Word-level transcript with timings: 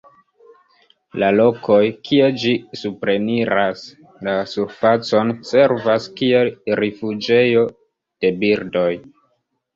La 1.23 1.27
lokoj, 1.39 1.81
kie 2.09 2.29
ĝi 2.43 2.53
supreniras 2.81 3.83
la 4.29 4.33
surfacon, 4.55 5.35
servas 5.51 6.09
kiel 6.23 6.51
rifuĝejo 6.83 7.69
de 7.73 8.35
birdoj. 8.43 8.91